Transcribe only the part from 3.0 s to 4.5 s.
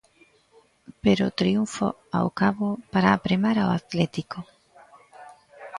apremar ao Atlético.